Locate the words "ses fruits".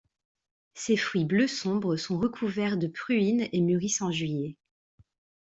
0.73-1.25